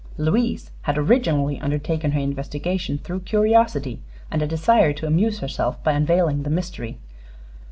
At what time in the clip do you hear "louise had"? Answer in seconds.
0.17-0.97